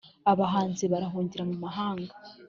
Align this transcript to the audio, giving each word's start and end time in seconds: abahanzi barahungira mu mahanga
abahanzi 0.31 0.83
barahungira 0.91 1.43
mu 1.49 1.55
mahanga 1.63 2.13